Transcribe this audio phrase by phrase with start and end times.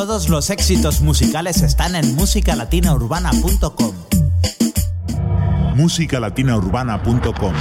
[0.00, 3.92] Todos los éxitos musicales están en musicalatinaurbana.com.
[5.76, 7.52] musicalatinaurbana.com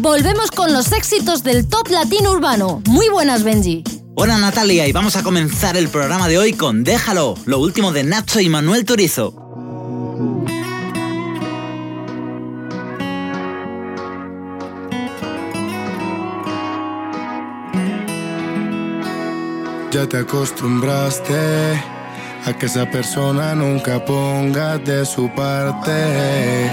[0.00, 2.82] Volvemos con los éxitos del top latino urbano.
[2.88, 3.84] Muy buenas, Benji.
[4.16, 8.04] Hola Natalia y vamos a comenzar el programa de hoy con Déjalo, lo último de
[8.04, 9.47] Nacho y Manuel Turizo.
[19.98, 21.34] Ya te acostumbraste
[22.46, 26.70] a que esa persona nunca ponga de su parte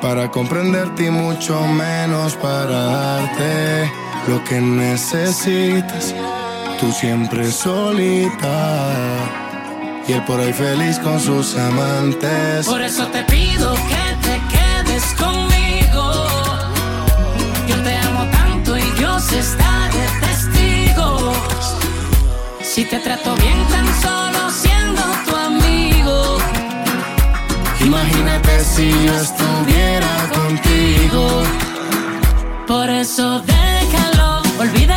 [0.00, 3.90] para comprenderte y mucho menos para darte
[4.28, 6.14] lo que necesitas.
[6.78, 8.94] Tú siempre solita
[10.06, 12.64] y él por ahí feliz con sus amantes.
[12.64, 16.28] Por eso te pido que te quedes conmigo.
[17.66, 19.75] Yo te amo tanto y Dios está
[22.76, 26.36] Si te trato bien tan solo siendo tu amigo.
[27.80, 31.42] Imagínate si yo estuviera contigo.
[32.66, 34.95] Por eso déjalo, olvida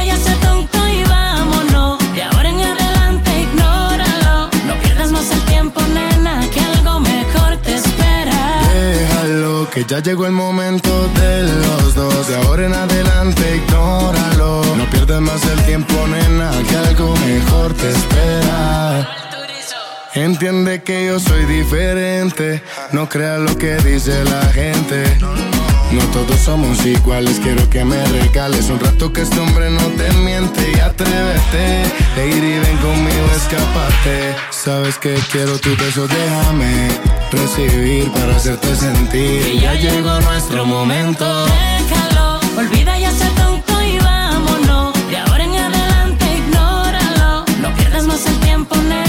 [9.80, 12.28] que ya llegó el momento de los dos.
[12.28, 14.62] De ahora en adelante, ignóralo.
[14.76, 19.08] No pierdas más el tiempo, nena, que algo mejor te espera.
[20.16, 22.62] Entiende que yo soy diferente.
[22.92, 25.18] No creas lo que dice la gente.
[25.92, 30.12] No todos somos iguales, quiero que me regales un rato que este hombre no te
[30.20, 31.84] miente y atrévete.
[32.16, 34.36] Lady, ven conmigo, escapate.
[34.52, 36.90] Sabes que quiero tu beso, déjame
[37.32, 39.42] recibir para hacerte sentir.
[39.42, 41.26] Que ya llegó nuestro momento.
[41.46, 44.94] Déjalo, olvida ya ese tonto y vámonos.
[45.10, 47.46] De ahora en adelante ignóralo.
[47.64, 49.09] No pierdas más el tiempo, nena,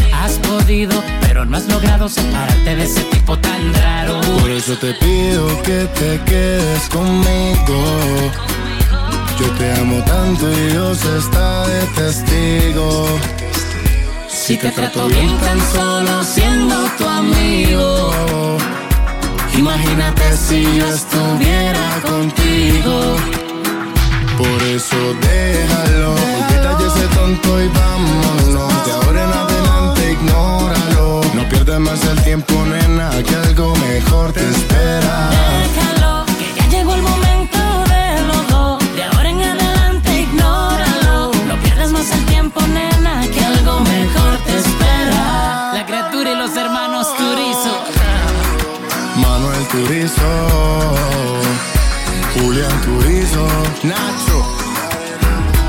[0.21, 4.21] Has podido, pero no has logrado separarte de ese tipo tan raro.
[4.39, 7.77] Por eso te pido que te quedes conmigo.
[9.39, 13.07] Yo te amo tanto y Dios está de testigo.
[14.29, 18.57] Si te trato bien tan solo siendo tu amigo.
[19.57, 23.15] Imagínate si yo estuviera contigo.
[24.37, 26.15] Por eso déjalo,
[26.49, 28.70] ya ese tonto y vámonos.
[31.41, 35.31] No pierdas más el tiempo, nena, que algo mejor te espera.
[35.63, 37.57] Déjalo, que ya llegó el momento
[37.89, 38.95] de los dos.
[38.95, 41.31] De ahora en adelante, ignóralo.
[41.47, 45.71] No pierdas más el tiempo, nena, que algo mejor te espera.
[45.73, 47.85] La criatura y los hermanos Turizo.
[49.15, 50.95] Manuel Turizo,
[52.35, 53.47] Julián Turizo,
[53.81, 54.45] Nacho,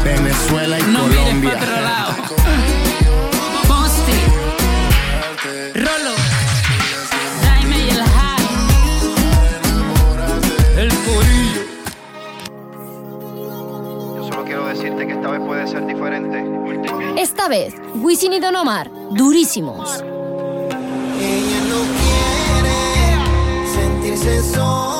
[0.05, 2.12] Venezuela y No mires Colombia.
[5.75, 6.15] Rolo,
[7.45, 8.47] Jaime y el High.
[10.77, 11.63] El Corillo.
[14.17, 16.45] Yo solo quiero decirte que esta vez puede ser diferente.
[17.17, 20.03] Esta vez, Wisin y Don Omar, durísimos.
[21.21, 22.77] Ella no quiere
[23.73, 24.92] sentirse sola.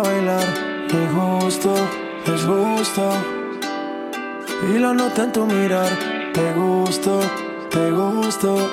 [0.00, 0.44] bailar.
[0.88, 1.74] Es gusto,
[2.26, 3.10] es gusto.
[4.70, 5.88] Y lo noté en tu mirar.
[6.32, 7.20] Te gusto,
[7.70, 8.70] te gusto.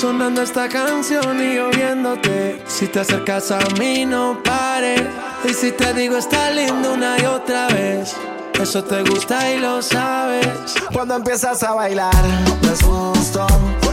[0.00, 2.62] Sonando esta canción y oyéndote.
[2.66, 5.02] Si te acercas a mí, no pares.
[5.44, 8.16] Y si te digo, está lindo una y otra vez.
[8.60, 10.74] Eso te gusta y lo sabes.
[10.92, 12.24] Cuando empiezas a bailar,
[12.62, 13.46] no es gusto,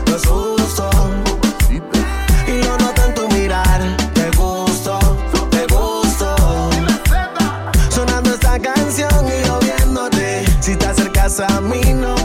[0.08, 0.57] gusto
[11.38, 12.17] beside me, no.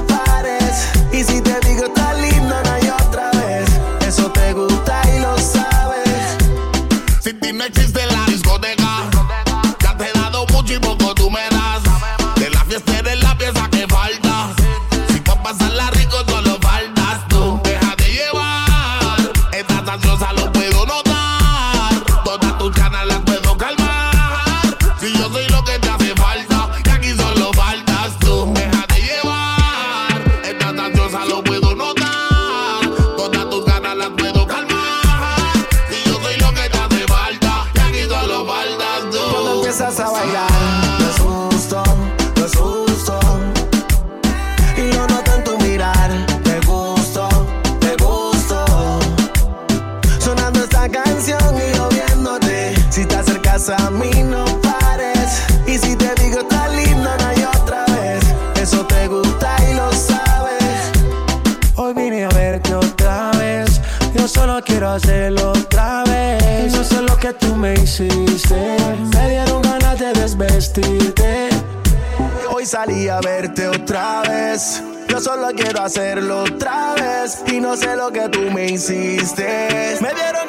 [75.92, 79.98] hacerlo otra vez y no sé lo que tú me hiciste.
[80.00, 80.41] Me dieron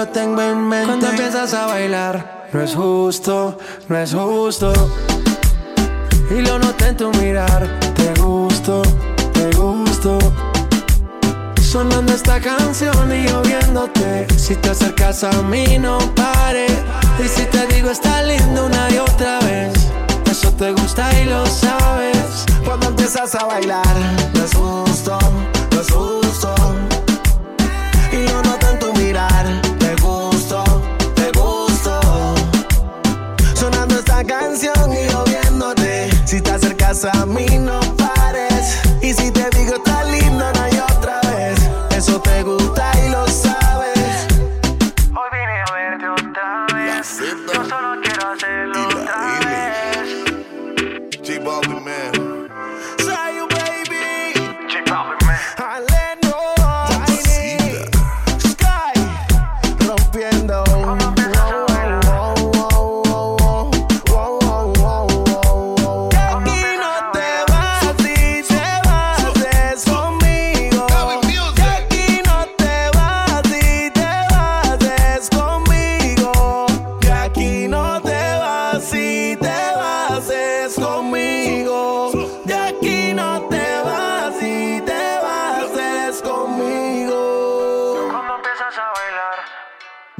[0.00, 0.86] lo tengo en mente.
[0.86, 4.72] Cuando empiezas a bailar, no es justo, no es justo.
[6.30, 8.80] Y lo noté en tu mirar, te gusto,
[9.34, 10.18] te gusto.
[11.60, 14.26] Sonando esta canción y lloviéndote.
[14.38, 16.66] Si te acercas a mí, no pare.
[17.22, 19.74] Y si te digo, está lindo una y otra vez.
[20.30, 22.46] Eso te gusta y lo sabes.
[22.64, 23.96] Cuando empiezas a bailar,
[24.32, 25.18] no es justo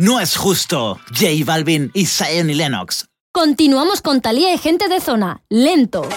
[0.00, 0.98] No es justo.
[1.08, 3.04] J Balvin y Zion y Lennox.
[3.34, 5.42] Continuamos con Talía y gente de zona.
[5.50, 6.08] Lento.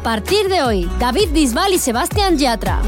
[0.00, 2.80] A partir de hoy, David Bisbal y Sebastián Yatra.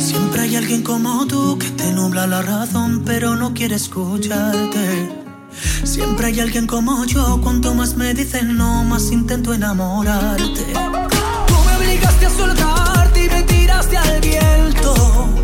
[0.00, 5.12] Siempre hay alguien como tú que te nubla la razón, pero no quiere escucharte.
[5.84, 10.64] Siempre hay alguien como yo, cuanto más me dicen no, más intento enamorarte.
[11.46, 15.43] Tú me obligaste a soltarte y me tiraste al viento.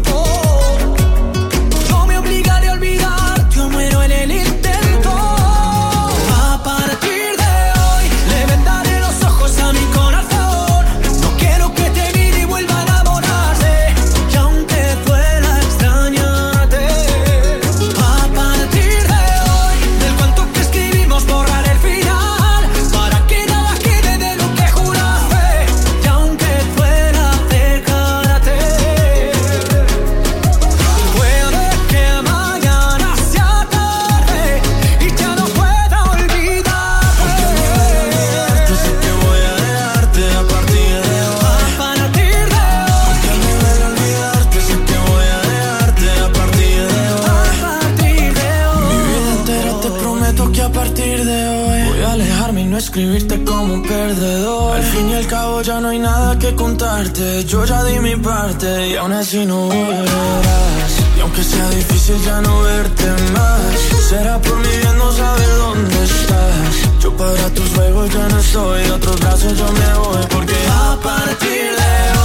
[57.50, 60.92] yo ya di mi parte y aún así no volverás.
[61.16, 63.60] Y aunque sea difícil ya no verte más,
[64.08, 67.02] será por mi bien no saber dónde estás.
[67.02, 70.96] Yo para tus juegos ya no estoy, de otros brazos yo me voy porque a
[71.02, 72.19] partir de.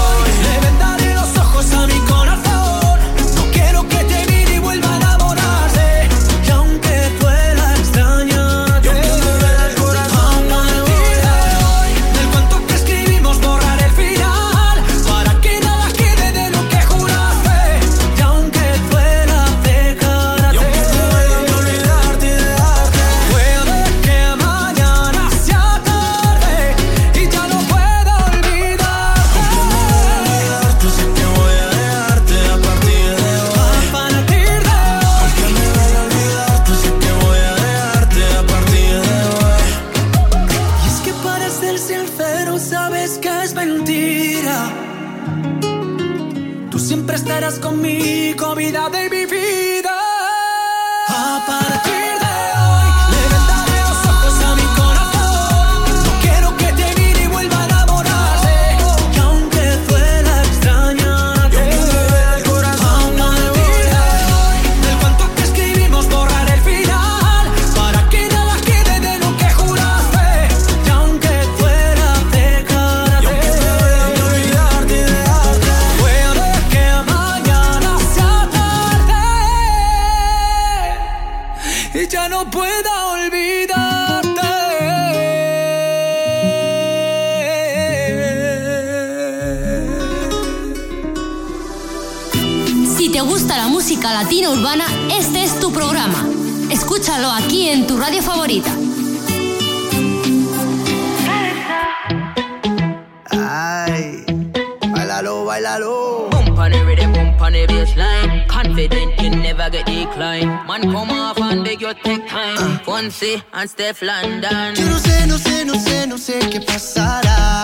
[107.85, 108.47] baseline.
[108.47, 110.49] Confident you never get declined.
[110.67, 112.79] Man, come off and beg you take time.
[112.79, 114.75] Fonsi and Steph London.
[114.75, 117.61] Yo no sé, no sé, no sé, no sé qué pasará.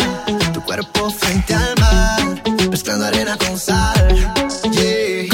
[0.54, 4.16] Tu cuerpo frente al mar, mezclando arena con sal.
[4.72, 5.28] Yeah.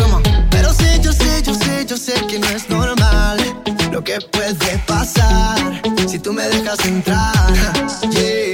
[0.50, 3.38] Pero sé, yo sé, yo sé, yo sé que no es normal
[3.91, 7.34] lo que puede pasar si tú me dejas entrar.
[8.12, 8.46] Yeah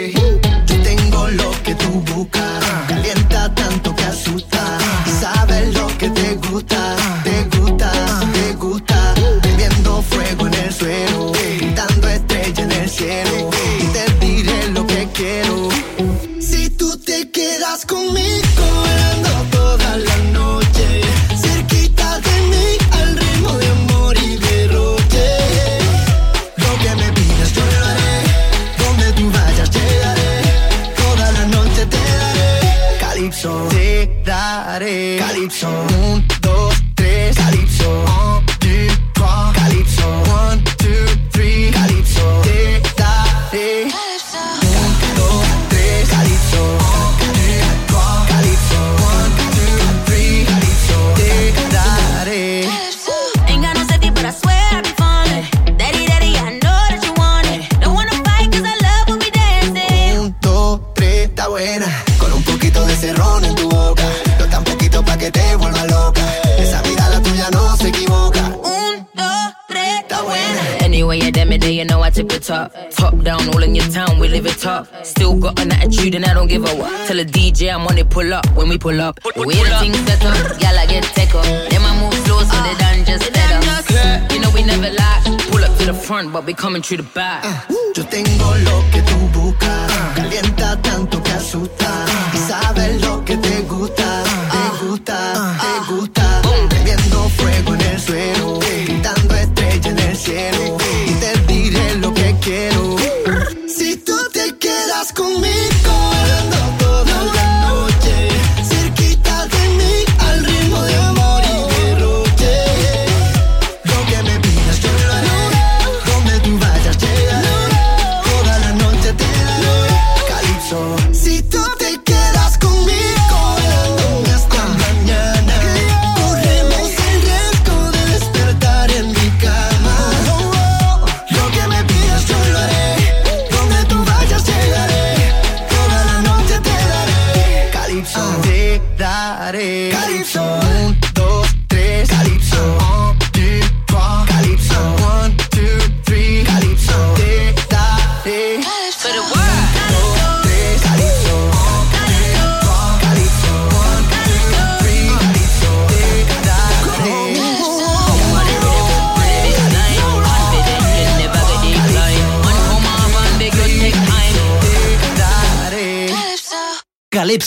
[78.23, 79.19] pull up, when we pull up.
[79.21, 81.43] The way the things set up, gal I get take up.
[81.43, 84.31] Them I move slow so they done just set up.
[84.31, 85.21] You know we never lie.
[85.51, 87.43] Pull up to the front, but we coming through the back.
[87.45, 88.82] Uh, yo tengo lo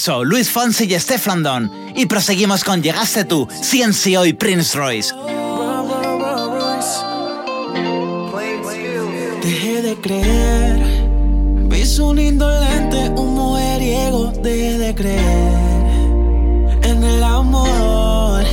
[0.06, 1.70] Calypso, Luis Fonsi y Steph Landon.
[1.96, 5.12] Y proseguimos con Llegaste tú, CNCO y Prince Royce.
[9.42, 11.10] Dejé de creer,
[11.68, 14.32] vis un indolente, un mujeriego.
[14.42, 18.44] Dejé de creer en el amor,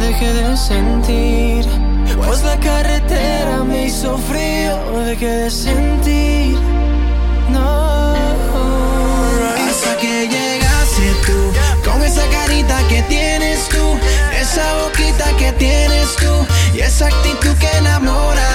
[0.00, 1.64] dejé de sentir.
[2.24, 6.56] Pues la carretera me hizo frío, dejé de sentir.
[7.52, 7.85] No.
[14.56, 18.48] Esa boquita que tienes tú y esa actitud que enamora.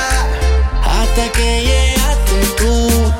[0.83, 3.10] Hasta que llegaste tú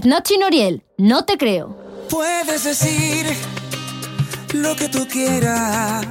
[0.00, 1.76] Red Notchin Oriel, no te creo.
[2.08, 3.26] Puedes decir
[4.54, 6.06] lo que tú quieras,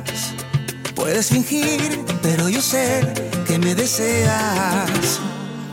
[0.93, 3.01] puedes fingir, pero yo sé
[3.47, 5.19] que me deseas.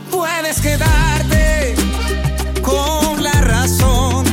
[0.09, 1.75] Puedes quedarte
[2.63, 4.25] con la razón,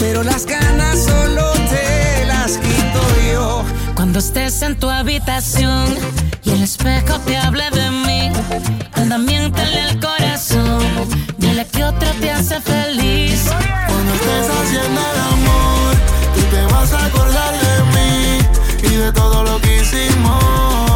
[0.00, 3.64] pero las ganas solo te las quito yo.
[3.94, 5.94] Cuando estés en tu habitación
[6.42, 8.32] y el espejo te hable de mí,
[8.94, 10.77] anda miéntale al corazón
[11.98, 13.44] otro te hace feliz.
[13.88, 15.94] Cuando estés haciendo el amor,
[16.34, 18.38] tú te vas a acordar de mí
[18.82, 20.87] y de todo lo que hicimos.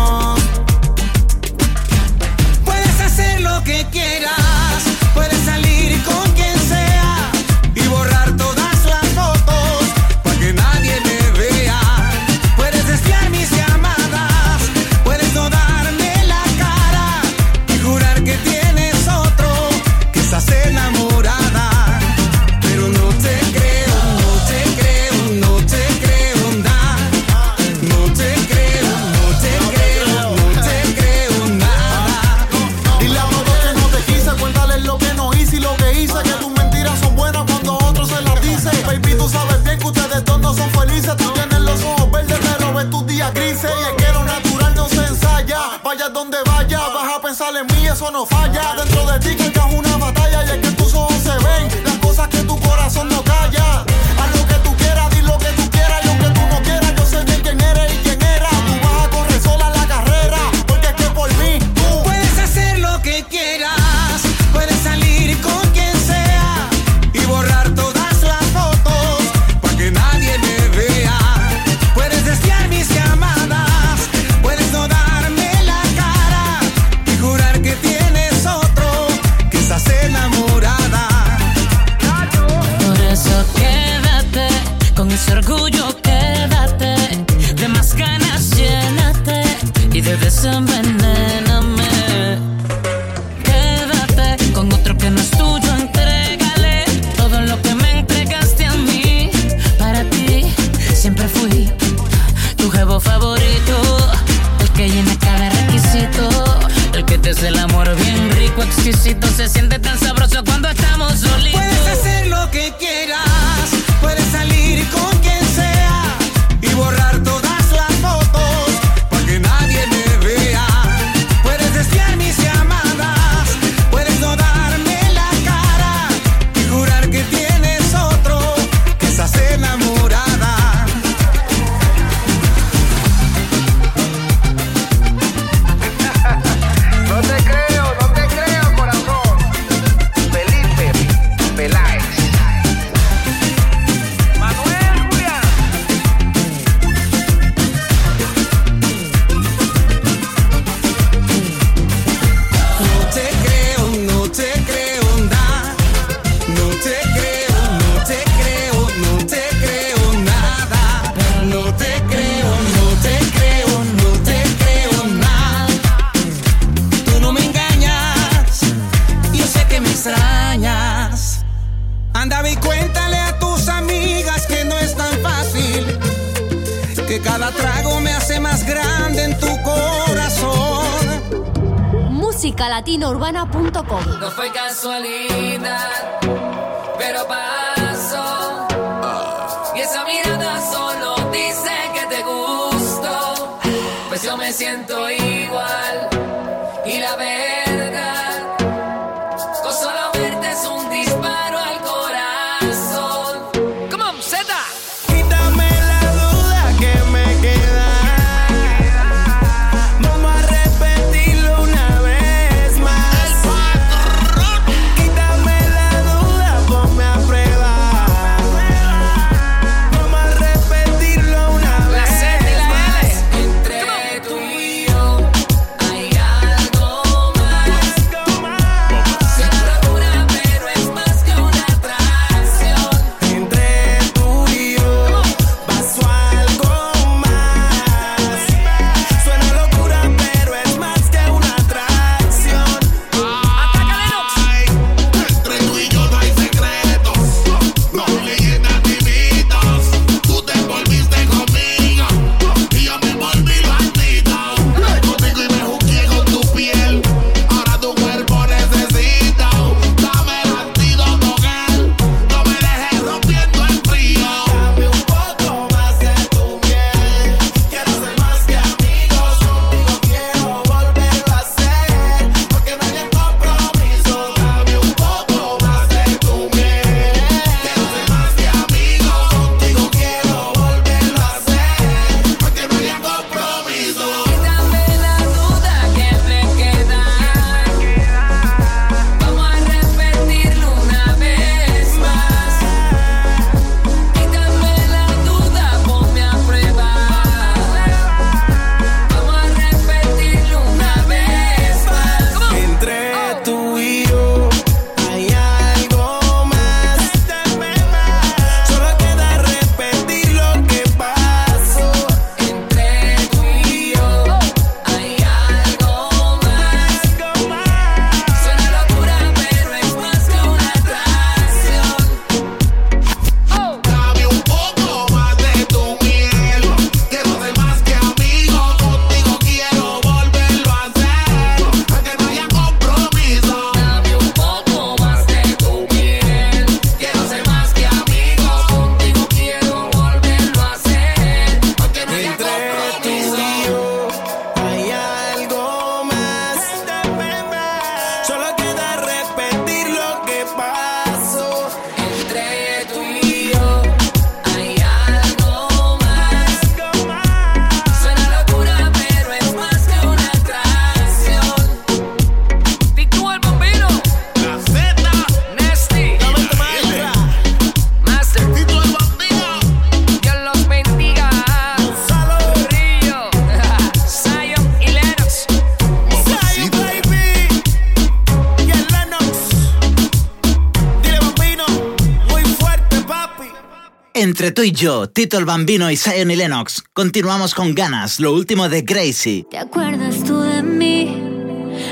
[384.62, 388.68] Paquito y yo, Tito el Bambino y Zion y Lennox, continuamos con ganas, lo último
[388.68, 389.44] de Gracie.
[389.50, 391.20] ¿Te acuerdas tú de mí?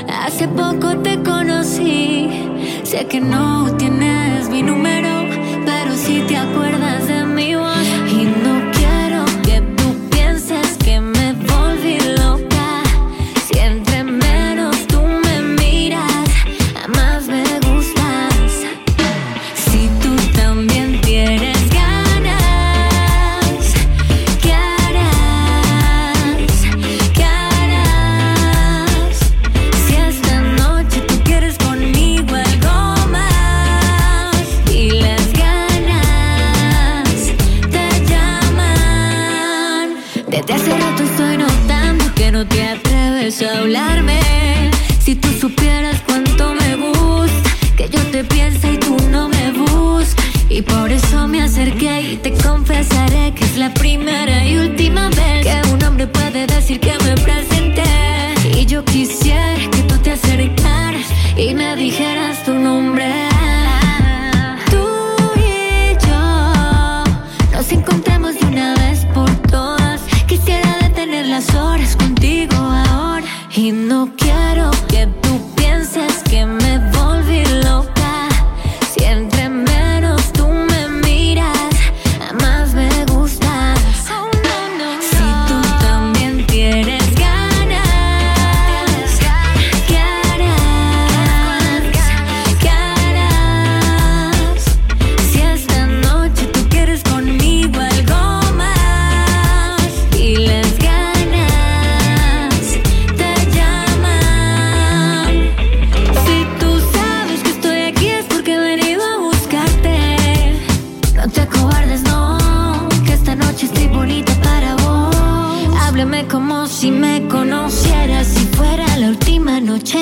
[0.07, 2.29] Hace poco te conocí.
[2.83, 5.27] Sé que no tienes mi número,
[5.65, 7.10] pero si sí te acuerdas de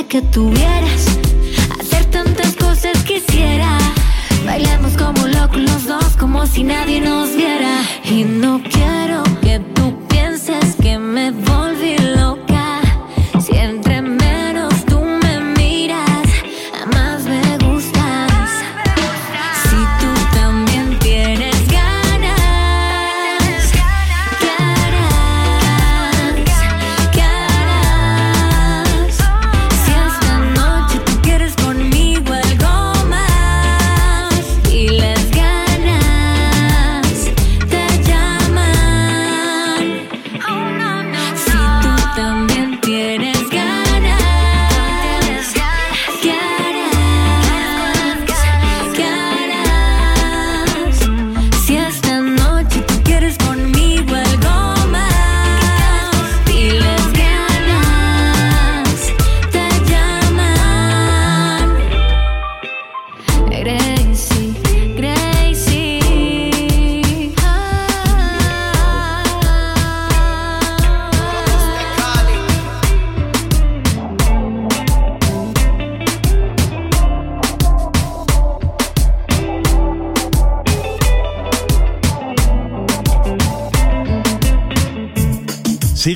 [0.08, 1.20] que tuvieras.
[1.80, 3.78] Hacer tantas cosas quisiera.
[4.46, 7.82] Bailamos como locos los dos, como si nadie nos viera.
[8.06, 9.99] Y no quiero que tú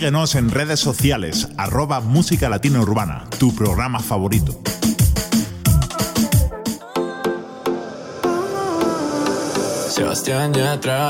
[0.04, 4.60] Síguenos en redes sociales, arroba Música Latina Urbana, tu programa favorito.
[9.88, 11.10] Sebastián Yatra,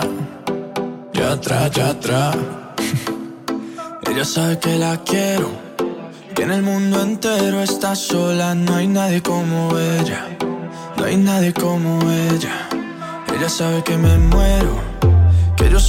[1.12, 2.34] Yatra, Yatra.
[4.12, 5.50] Ella sabe que la quiero,
[6.36, 10.38] que en el mundo entero está sola, no hay nadie como ella,
[10.98, 12.70] no hay nadie como ella.
[13.36, 14.83] Ella sabe que me muero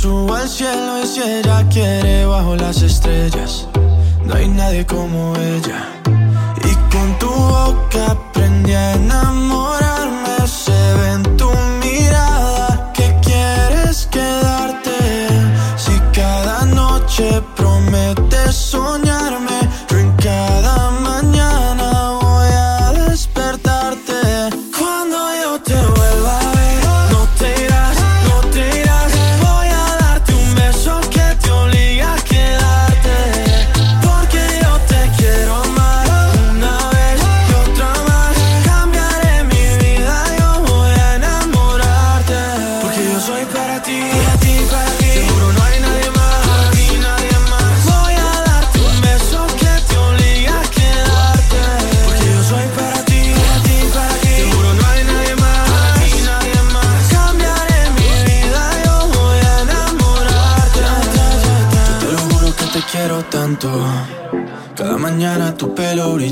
[0.05, 3.66] subo al cielo y si ella quiere bajo las estrellas.
[4.26, 5.80] No hay nadie como ella.
[6.70, 9.43] Y con tu boca aprendí a enamorar.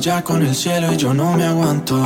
[0.02, 1.96] ya con el cielo y yo no me aguanto.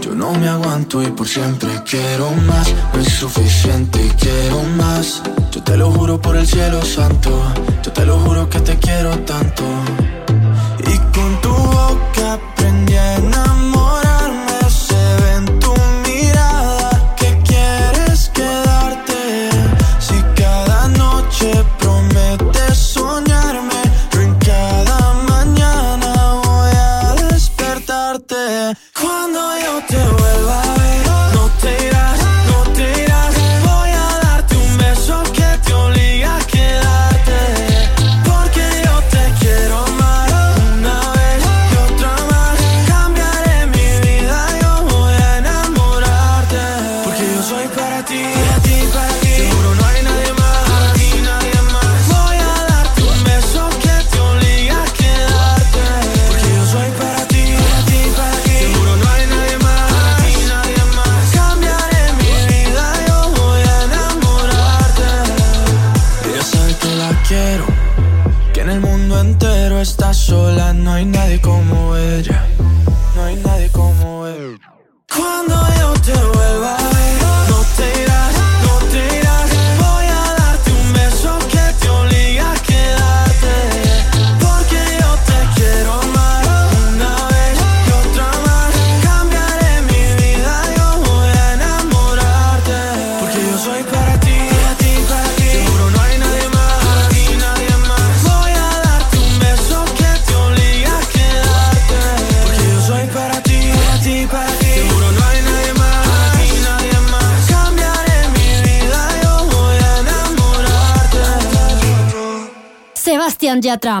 [0.00, 2.66] Yo no me aguanto y por siempre quiero más.
[2.94, 5.22] No es suficiente y quiero más.
[5.50, 7.30] Yo te lo juro por el cielo santo.
[7.82, 9.64] Yo te lo juro que te quiero tanto.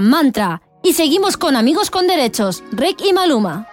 [0.00, 0.60] Mantra.
[0.82, 3.66] Y seguimos con Amigos con Derechos, Rick y Maluma.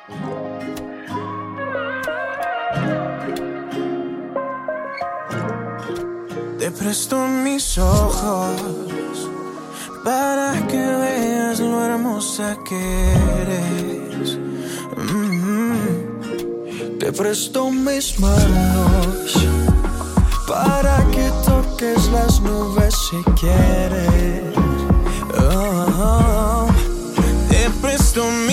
[6.57, 9.29] Te presto mis ojos
[10.05, 14.37] para que veas lo hermosa que eres.
[14.95, 16.99] Mm-hmm.
[16.99, 19.33] Te presto mis manos
[20.47, 24.68] para que toques las nubes si quieres
[28.19, 28.45] don't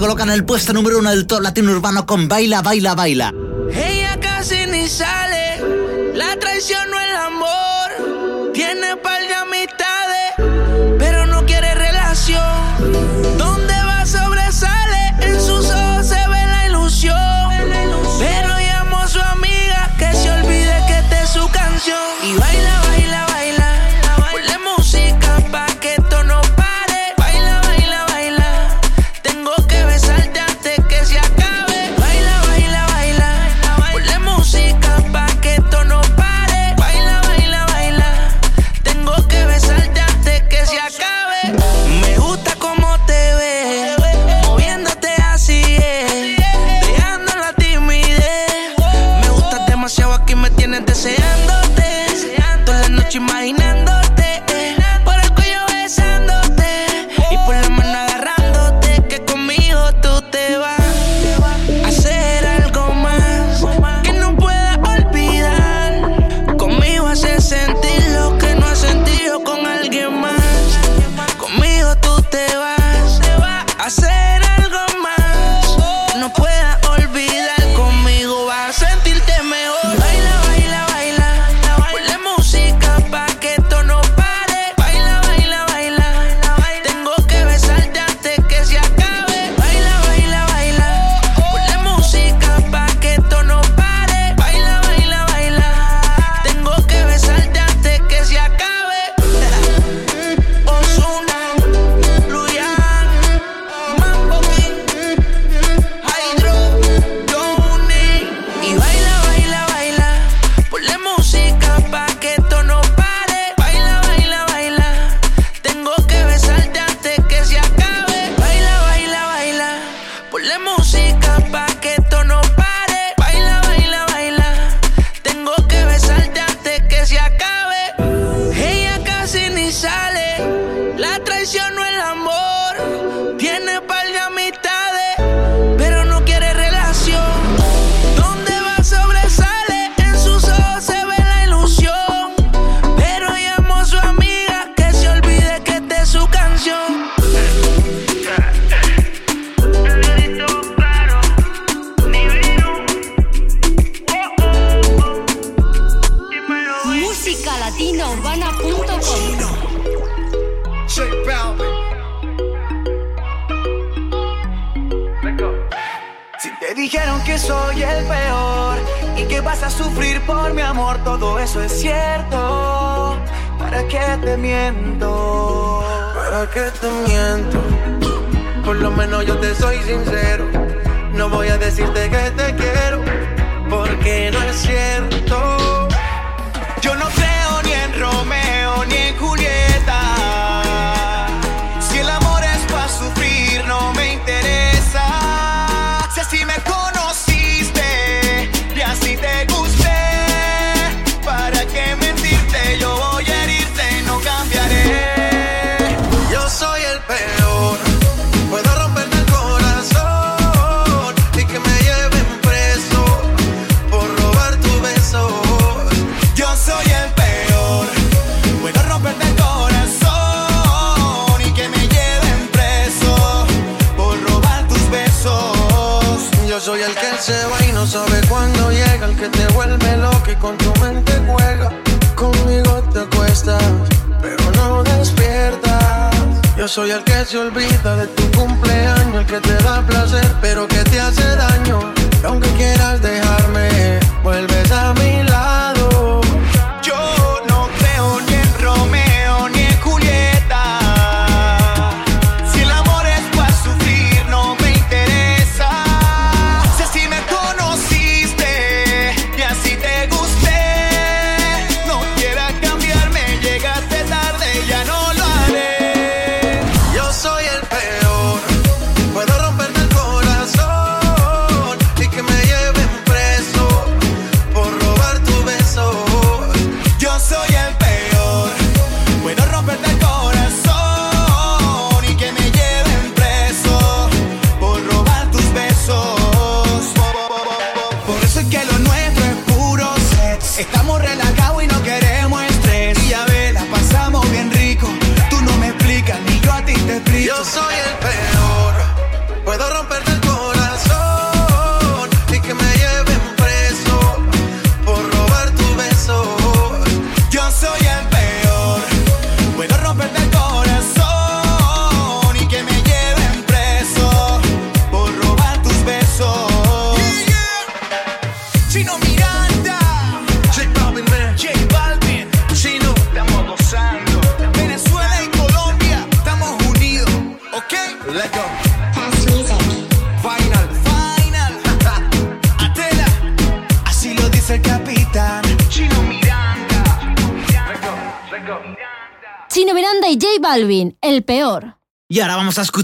[0.00, 3.34] colocan en el puesto número uno del top latino urbano con Baila, Baila, Baila.
[3.72, 5.37] Ella casi ni sale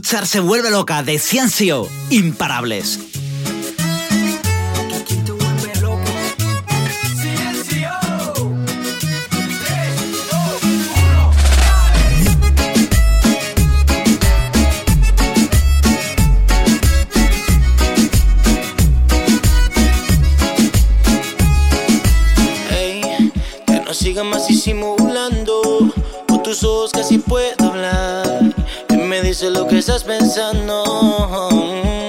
[0.04, 1.88] Richard se vuelve loca de Ciencio.
[2.10, 2.98] Imparables.
[22.68, 23.32] Hey,
[23.66, 25.94] que no siga más disimulando,
[26.28, 28.43] con tus ojos casi puedo hablar
[29.34, 32.03] sé lo que estás pensando.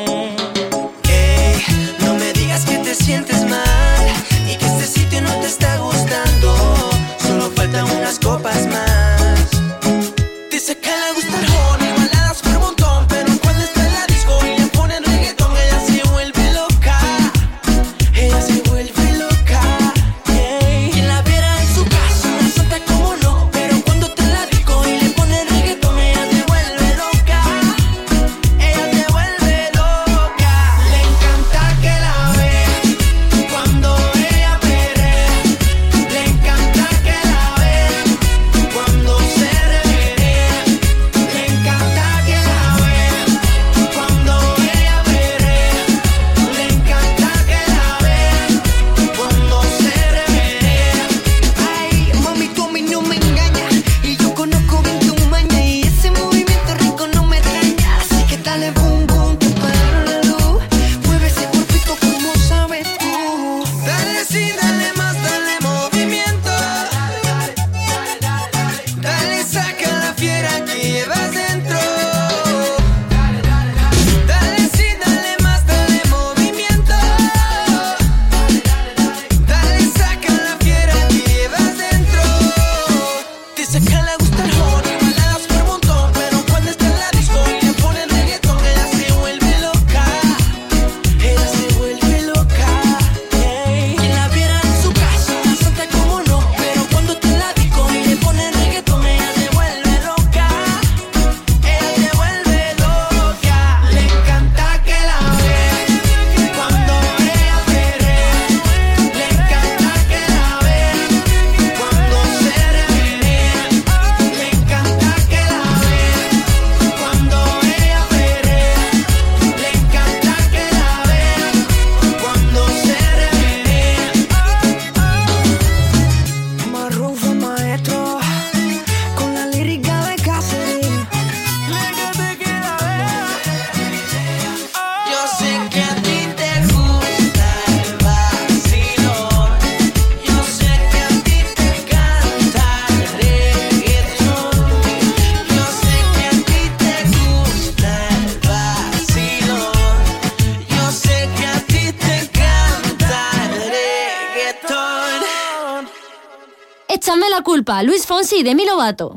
[158.36, 158.66] Fonsi, Demi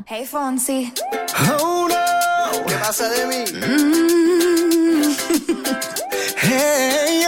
[0.07, 0.93] Hey Fonsi.
[1.61, 2.67] Oh no.
[2.67, 3.45] ¿Qué pasa de mí?
[3.53, 5.17] Mm.
[6.41, 7.25] Hey,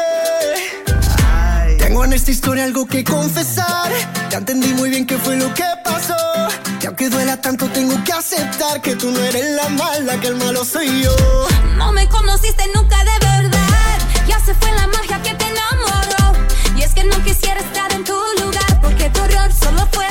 [1.79, 3.91] Tengo en esta historia algo que confesar.
[4.31, 6.15] Ya entendí muy bien qué fue lo que pasó.
[6.81, 10.37] Y aunque duela tanto, tengo que aceptar que tú no eres la mala, que el
[10.37, 11.17] malo soy yo.
[11.77, 13.99] No me conociste nunca de verdad.
[14.29, 16.39] Ya se fue la magia que te enamoró.
[16.77, 20.07] Y es que no quisiera estar en tu lugar, porque tu error solo fue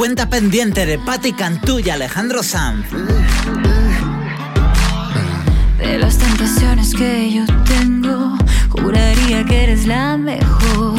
[0.00, 2.86] Cuenta pendiente de Patti Cantú y Alejandro Sanz.
[5.76, 8.34] De las tentaciones que yo tengo,
[8.70, 10.98] juraría que eres la mejor.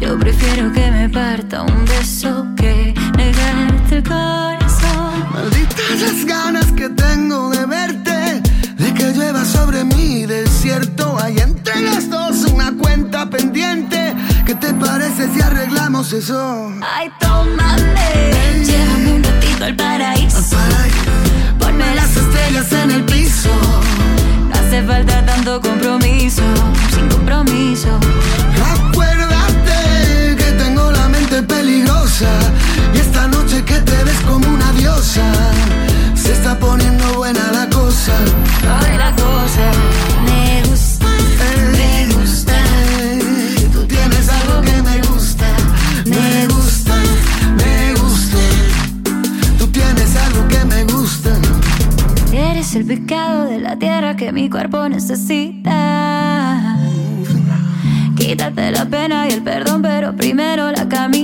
[0.00, 5.30] Yo prefiero que me parta un beso que negarte el corazón.
[5.32, 8.42] Malditas las ganas que tengo de verte,
[8.78, 11.16] de que llueva sobre mi desierto.
[11.22, 14.12] Hay entre las dos una cuenta pendiente.
[14.44, 16.72] ¿Qué te parece si arreglamos eso?
[16.82, 17.12] Ay,
[19.64, 20.56] al paraíso.
[21.58, 23.48] Ponme las estrellas en el piso.
[24.48, 26.42] No hace falta tanto compromiso,
[26.94, 27.88] sin compromiso.
[28.74, 32.28] Acuérdate que tengo la mente peligrosa.
[32.94, 35.24] Y esta noche que te ves como una diosa.
[36.14, 38.12] Se está poniendo buena la cosa.
[38.80, 39.23] Ay, la cosa.
[53.76, 56.76] tierra que mi cuerpo necesita.
[58.16, 61.23] Quítate la pena y el perdón, pero primero la camisa.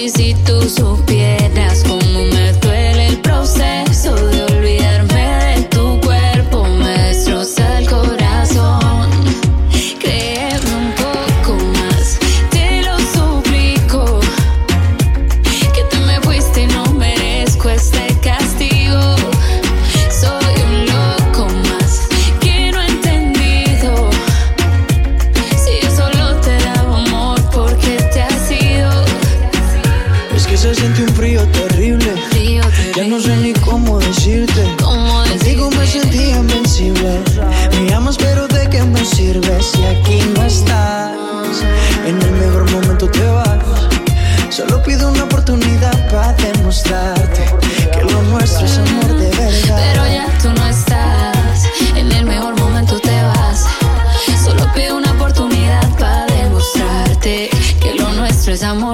[0.00, 2.37] Y si tú supieras cómo me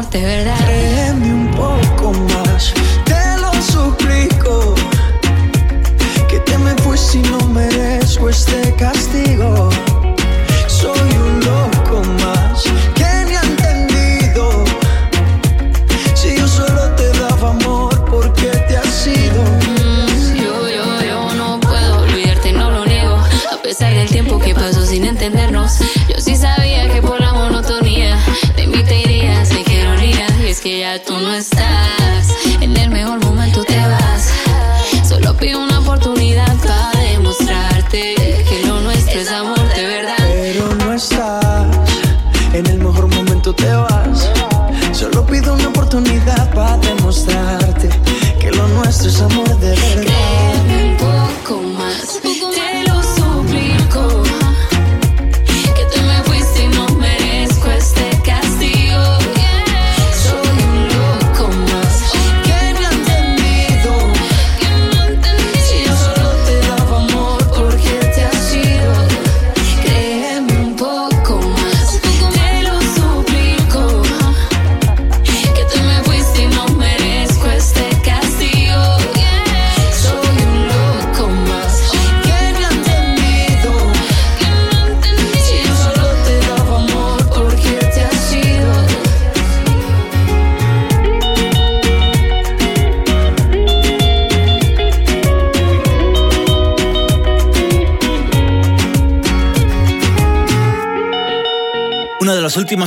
[0.05, 0.74] amor de verdad.
[30.95, 31.74] direto no céu.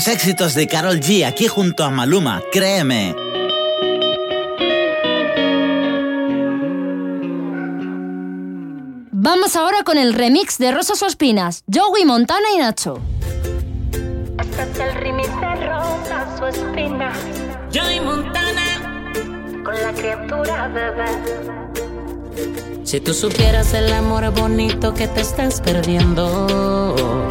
[0.05, 3.15] éxitos de Carol G aquí junto a Maluma, créeme.
[9.11, 12.99] Vamos ahora con el remix de Rosas Ospinas, Joey Montana y Nacho.
[14.39, 17.17] Este es el remix de Rosas Ospinas,
[17.73, 19.11] Joey Montana,
[19.65, 21.05] con la criatura bebé.
[22.83, 27.27] Si tú supieras el amor bonito que te estás perdiendo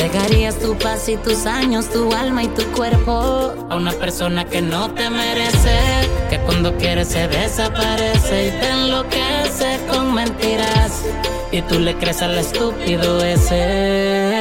[0.00, 4.62] Entregarías tu paz y tus años, tu alma y tu cuerpo a una persona que
[4.62, 5.76] no te merece,
[6.30, 11.02] que cuando quiere se desaparece y te enloquece con mentiras.
[11.50, 14.37] Y tú le crees al estúpido ese.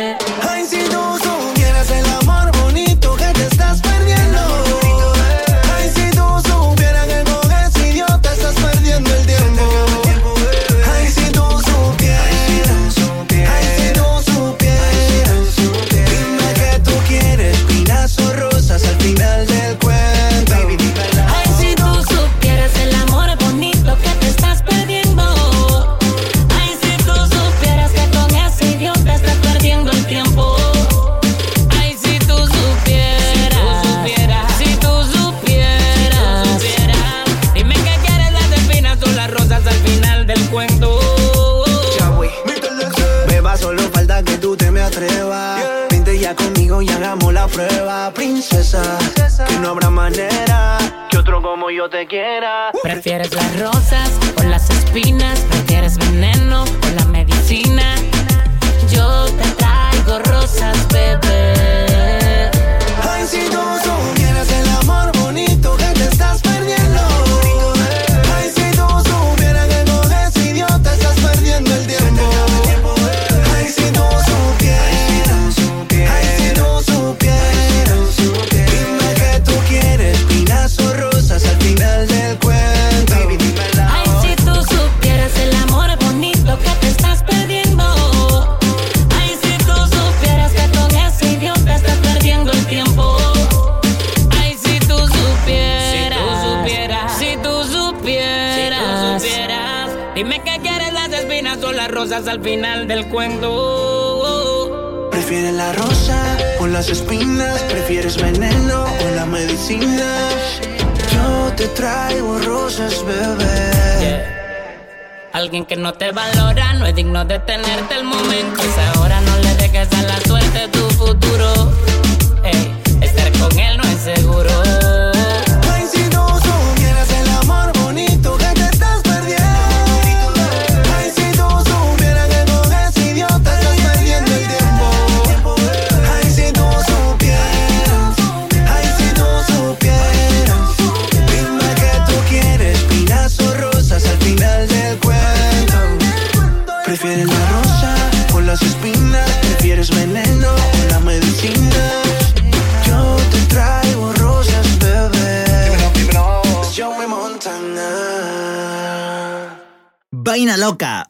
[115.58, 118.62] alguien que no te valora no es digno de tenerte el momento.
[118.62, 120.26] Esa hora no le dejes las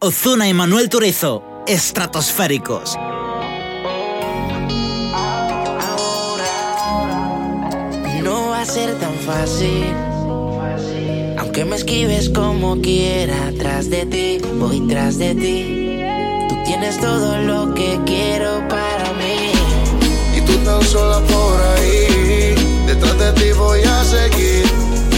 [0.08, 2.96] Ozuna y Manuel Turizo, estratosféricos.
[8.24, 9.94] No va a ser tan fácil.
[11.38, 16.00] Aunque me esquives como quiera, tras de ti, voy tras de ti.
[16.48, 19.52] Tú tienes todo lo que quiero para mí.
[20.38, 22.56] Y tú tan sola por ahí,
[22.86, 24.64] detrás de ti voy a seguir.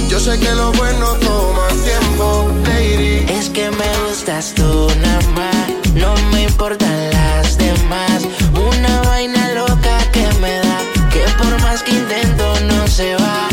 [0.09, 3.23] Yo sé que lo bueno toma tiempo, lady.
[3.29, 8.21] Es que me gustas tú nada más, no me importan las demás.
[8.53, 10.77] Una vaina loca que me da,
[11.11, 13.47] que por más que intento no se va.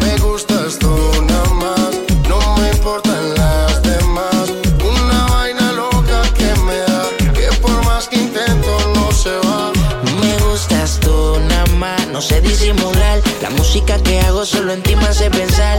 [0.00, 0.88] Me gustas tú
[1.28, 1.90] nada más,
[2.30, 4.50] no me importan las demás.
[4.82, 7.04] Una vaina loca que me da,
[7.34, 9.70] que por más que intento no se va.
[10.18, 13.20] Me gustas tú nada más, no sé disimular.
[13.42, 15.78] La música que hago solo en ti me hace pensar.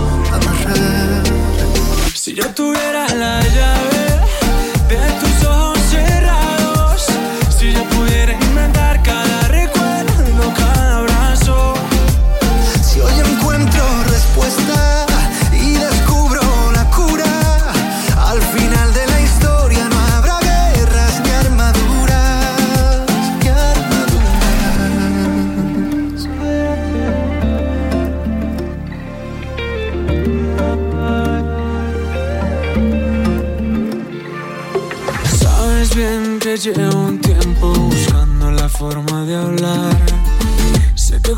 [2.31, 3.90] Si yo tuviera la llave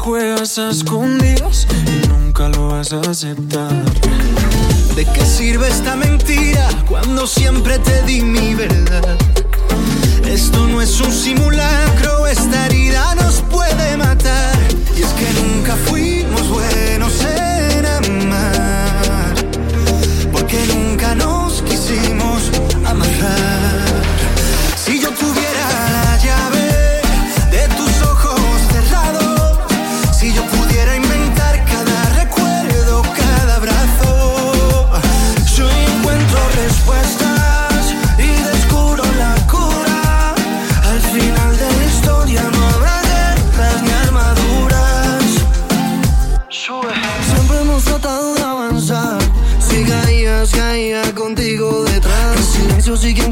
[0.03, 3.71] juegas a escondidas y nunca lo vas a aceptar.
[4.97, 9.17] ¿De qué sirve esta mentira cuando siempre te di mi verdad?
[10.27, 14.57] Esto no es un simulacro, esta herida nos puede matar.
[14.97, 19.35] Y es que nunca fuimos buenos en amar,
[20.33, 20.92] porque nunca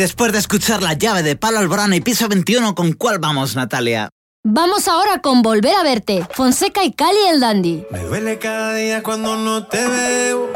[0.00, 4.08] después de escuchar la llave de Palo Alborán y Piso 21, ¿con cuál vamos, Natalia?
[4.42, 7.84] Vamos ahora con Volver a verte, Fonseca y Cali el Dandy.
[7.90, 10.50] Me duele cada día cuando no te veo.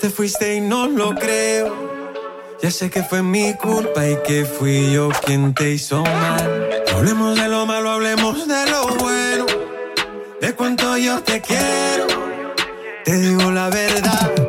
[0.00, 2.18] Te fuiste y no lo creo.
[2.60, 6.82] Ya sé que fue mi culpa y que fui yo quien te hizo mal.
[6.90, 9.46] No hablemos de lo malo, hablemos de lo bueno.
[10.40, 12.08] De cuánto yo te quiero.
[13.04, 14.39] Te digo la verdad.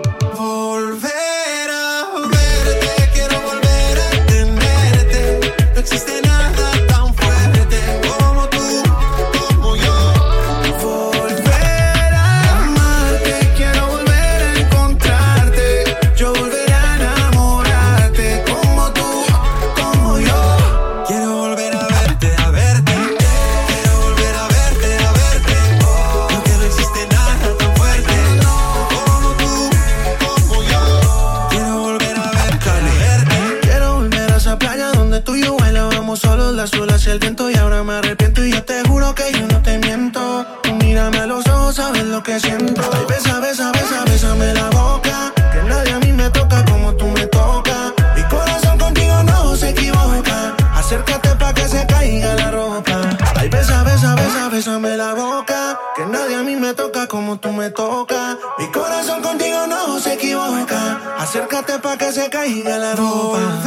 [37.13, 40.45] Y ahora me arrepiento y yo te juro que yo no te miento.
[40.63, 42.81] Tú mírame a los ojos, sabes lo que siento.
[42.93, 45.33] Ay, besa, besa, besa, bésame la boca.
[45.51, 47.91] Que nadie a mí me toca como tú me tocas.
[48.15, 50.55] Mi corazón contigo no se equivoca.
[50.73, 53.01] Acércate pa' que se caiga la ropa.
[53.35, 55.77] Ay, besa, besa, besa, bésame la boca.
[55.97, 58.37] Que nadie a mí me toca como tú me tocas.
[58.57, 61.17] Mi corazón contigo no se equivoca.
[61.17, 63.61] Acércate pa' que se caiga la ropa.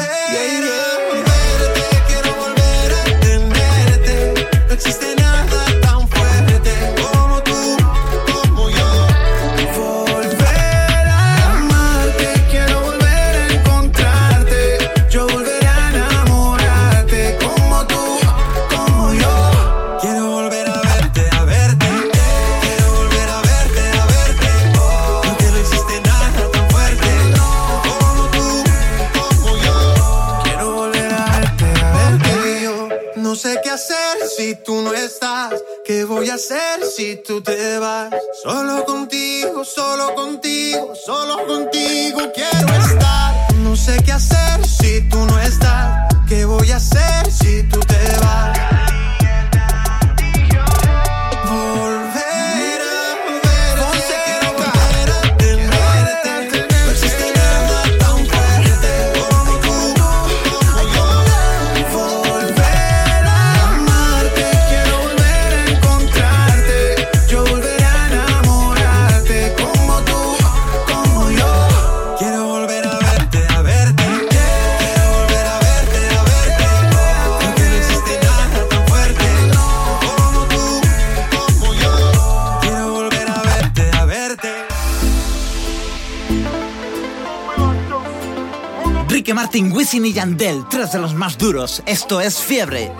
[90.24, 91.82] Yandel, tres de los más duros.
[91.84, 92.90] Esto es Fiebre.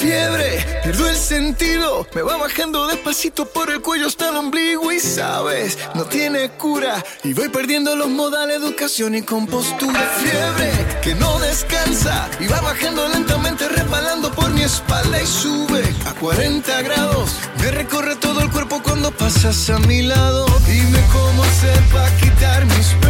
[0.00, 4.98] Fiebre, pierdo el sentido, me va bajando despacito por el cuello hasta el ombligo y
[4.98, 10.00] sabes, no tiene cura y voy perdiendo los modales, educación y compostura.
[10.18, 10.72] Fiebre
[11.02, 16.82] que no descansa y va bajando lentamente resbalando por mi espalda y sube a 40
[16.82, 17.36] grados.
[17.60, 20.46] Me recorre todo el cuerpo cuando pasas a mi lado.
[20.66, 21.44] Dime cómo
[21.92, 23.09] para quitar mis penas.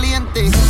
[0.00, 0.69] caliente.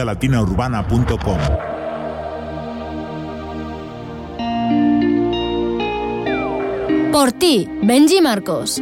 [0.00, 1.38] musicalatinaurbana.com
[7.12, 8.80] Por ti, Benji Marcos.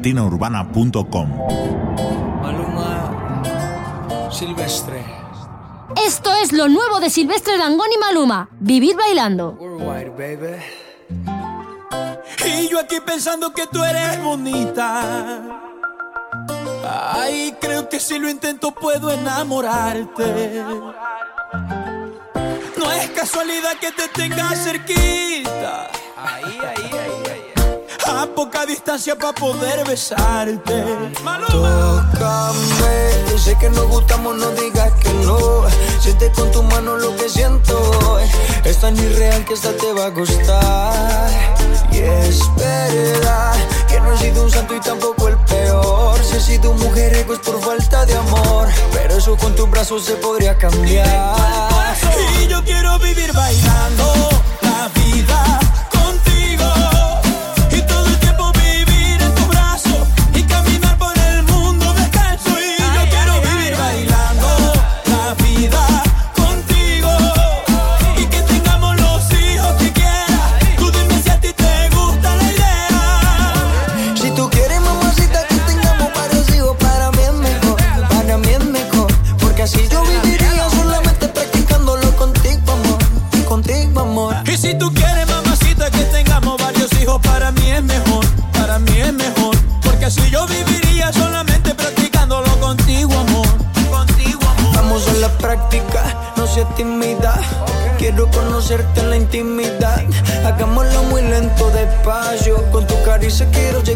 [0.00, 1.28] latinourbana.com.
[2.40, 5.04] Maluma Silvestre.
[6.06, 8.48] Esto es lo nuevo de Silvestre Dangón y Maluma.
[8.60, 9.58] Vivir bailando.
[12.46, 15.42] Y yo aquí pensando que tú eres bonita.
[17.12, 20.64] Ay, creo que si lo intento puedo enamorarte.
[22.78, 25.79] No es casualidad que te tenga cerquita
[28.44, 30.82] poca distancia para poder besarte.
[31.22, 32.10] Maluma.
[32.14, 35.66] Tócame, sé que nos gustamos, no digas que no.
[36.00, 38.18] Siente con tu mano lo que siento.
[38.64, 41.30] Es tan irreal que esta te va a gustar.
[41.92, 43.52] Y es verdad
[43.86, 46.18] que no he sido un santo y tampoco el peor.
[46.24, 48.68] Si he sido mujer, es por falta de amor.
[48.94, 51.36] Pero eso con tu brazo se podría cambiar.
[52.40, 54.29] Y yo quiero vivir bailando.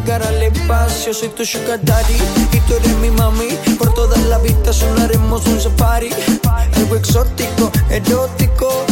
[0.04, 2.14] llegar al espacio Soy tu sugar daddy.
[2.52, 3.48] Y tú eres mi mami
[3.78, 6.10] Por todas las vistas sonaremos un safari.
[6.76, 8.84] Algo exótico, erótico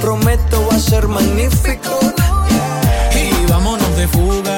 [0.00, 1.98] Prometo va a ser magnífico.
[3.14, 4.55] Y vámonos de fuga.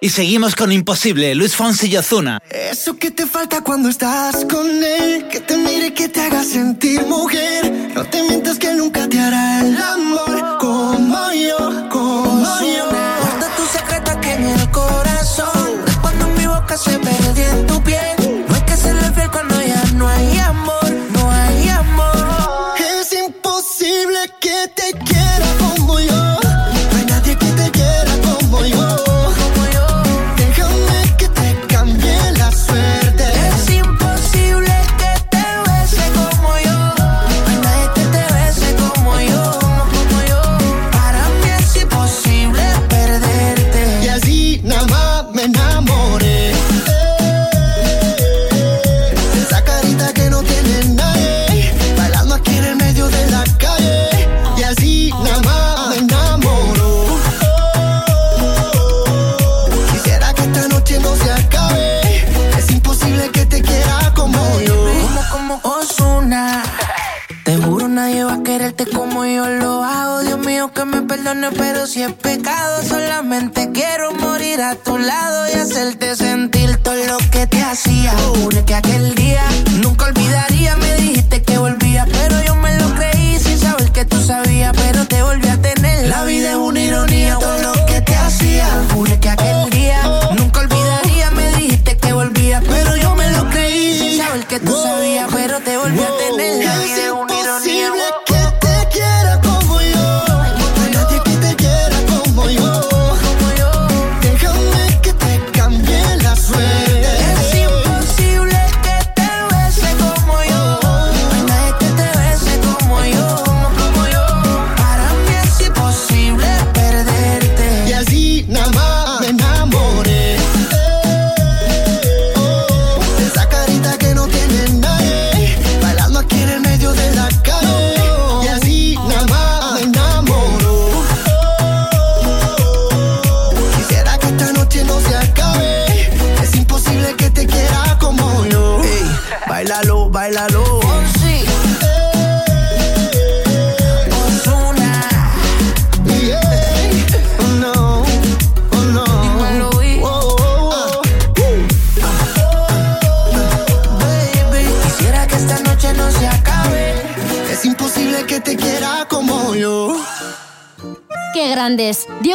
[0.00, 2.40] Y seguimos con Imposible, Luis Fonsi y Ozuna.
[2.50, 7.04] Eso que te falta cuando estás con él, que te mire, que te haga sentir
[7.04, 7.90] mujer.
[7.94, 12.86] No te mientas que nunca te hará el amor como yo, como yo.
[12.86, 15.68] Guarda tu secreto aquí en el corazón.
[16.00, 19.82] Cuando mi boca se perdió en tu piel, no hay que ser fiel cuando ya
[19.96, 20.37] no hay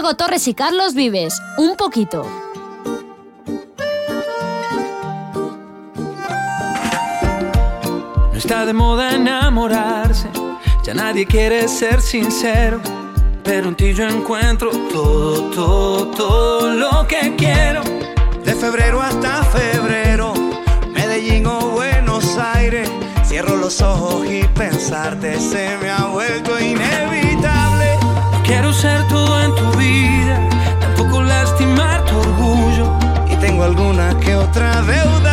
[0.04, 1.42] Diego Torres y Carlos Vives.
[1.58, 2.28] Un poquito.
[8.30, 10.28] No está de moda enamorarse,
[10.84, 12.82] ya nadie quiere ser sincero.
[13.46, 17.82] Pero en ti encuentro todo, todo, todo lo que quiero.
[18.44, 20.34] De febrero hasta febrero,
[20.92, 22.92] Medellín o Buenos Aires.
[23.26, 27.53] Cierro los ojos y pensarte se me ha vuelto inevitable
[28.54, 30.38] quiero ser todo en tu vida,
[30.80, 32.86] tampoco lastimar tu orgullo.
[33.28, 35.33] Y tengo alguna que otra deuda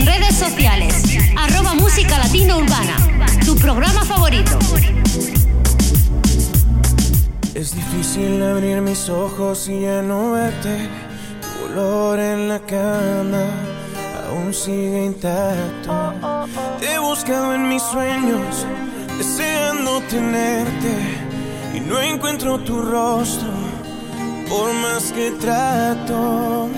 [0.00, 1.02] en redes sociales.
[1.36, 2.96] Arroba Música Latina Urbana,
[3.44, 4.58] tu programa favorito.
[7.54, 10.88] Es difícil abrir mis ojos y ya no verte.
[11.42, 13.44] Tu olor en la cama
[14.28, 16.14] aún sigue intacto.
[16.78, 18.66] Te he buscado en mis sueños,
[19.18, 20.94] deseando tenerte.
[21.74, 23.48] Y no encuentro tu rostro,
[24.48, 26.68] por más que trato.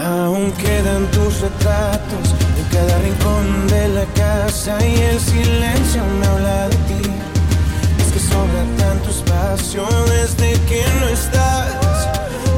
[0.00, 6.68] Aún quedan tus retratos en cada rincón de la casa y el silencio me habla
[6.68, 7.10] de ti.
[8.00, 12.08] Es que sobra tanto espacio desde que no estás.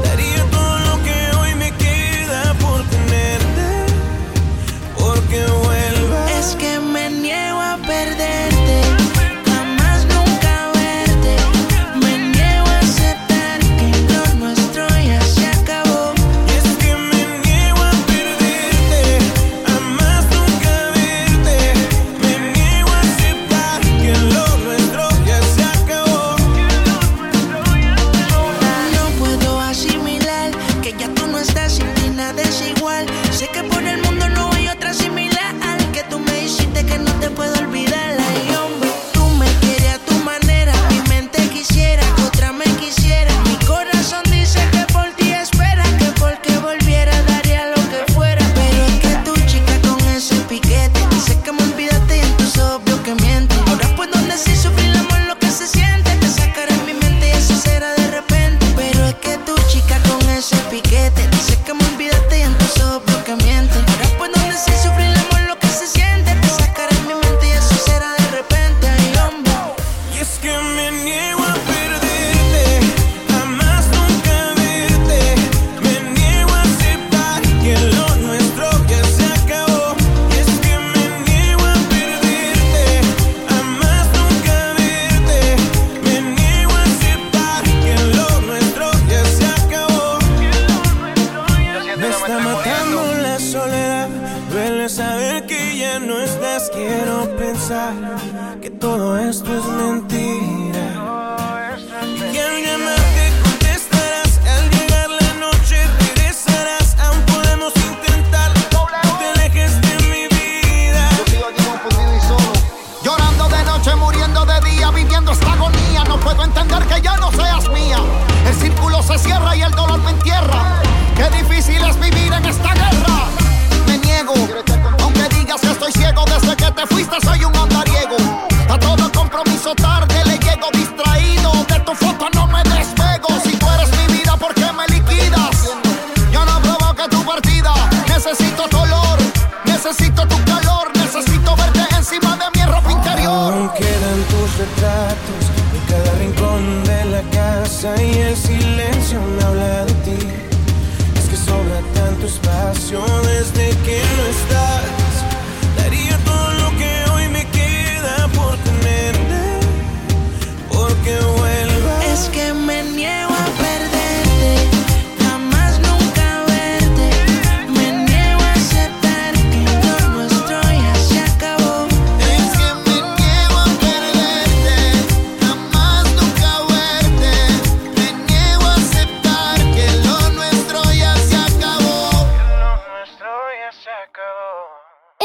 [0.03, 3.93] Daría todo lo que hoy me queda por tenerte,
[4.97, 6.31] porque vuelvas.
[6.31, 8.54] Es que me niego a perder.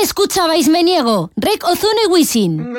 [0.03, 2.75] escuchabais Me Niego, Rek Ozuna y Wisin.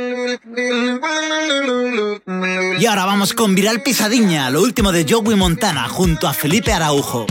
[2.80, 7.26] Y ahora vamos con Viral Pisadiña, lo último de Joey Montana junto a Felipe Araujo.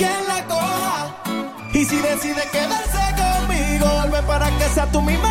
[0.00, 1.14] la coja.
[1.72, 5.21] Y si decide quedarse conmigo, vuelve para que sea tú mismo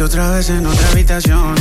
[0.00, 1.54] otra vez en otra habitación,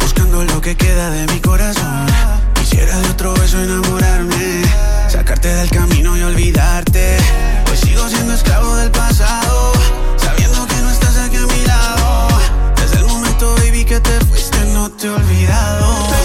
[0.00, 2.06] buscando lo que queda de mi corazón.
[2.54, 4.62] Quisiera de otro beso enamorarme,
[5.08, 7.18] sacarte del camino y olvidarte.
[7.66, 9.72] Pues sigo siendo esclavo del pasado,
[10.16, 12.28] sabiendo que no estás aquí a mi lado.
[12.76, 16.23] Desde el momento, baby, que te fuiste, no te he olvidado.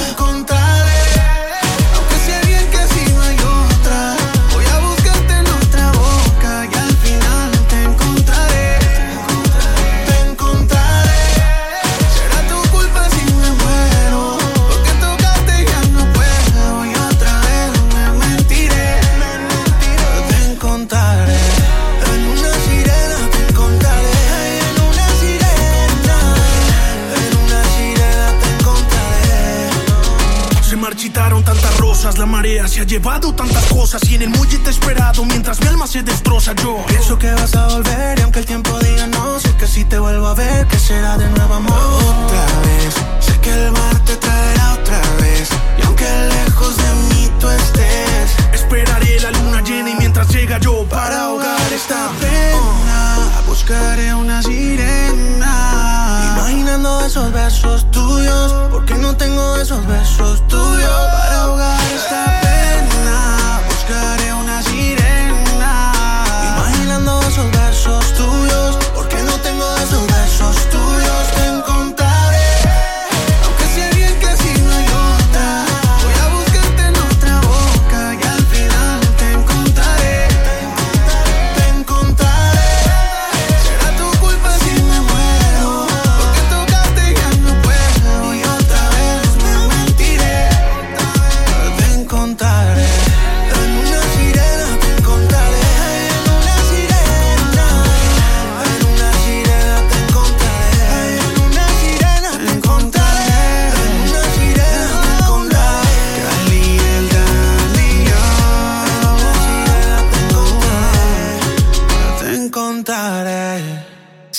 [35.26, 36.84] Mientras mi alma se destroza yo.
[36.88, 40.00] Pienso que vas a volver y aunque el tiempo diga no, sé que si te
[40.00, 41.78] vuelvo a ver, que será de nuevo amor.
[41.78, 45.50] Otra vez, sé que el mar te traerá otra vez.
[45.78, 48.00] Y aunque lejos de mí tú estés,
[48.70, 56.36] Esperaré la luna llena y mientras llega yo para ahogar esta pena, buscaré una sirena.
[56.36, 63.60] Imaginando esos besos tuyos, porque no tengo esos besos tuyos para ahogar esta pena.
[63.70, 64.69] Buscaré una sirena.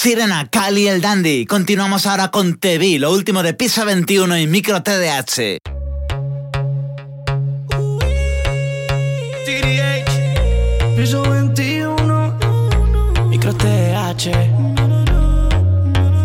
[0.03, 1.45] Sirena, Cali el Dandy.
[1.45, 5.59] Continuamos ahora con Te Vi, lo último de Pisa 21 y Micro TDH.
[9.45, 12.39] TDH, piso 21,
[13.29, 14.31] micro TH,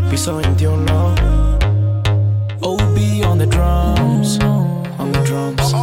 [0.10, 1.16] piso 21.
[2.62, 4.40] OB on the drums,
[4.98, 5.76] on the drums.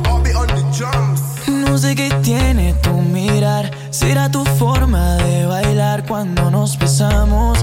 [1.47, 7.63] No sé qué tiene tu mirar, será tu forma de bailar cuando nos besamos.